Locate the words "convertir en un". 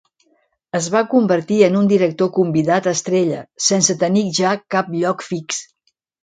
1.09-1.89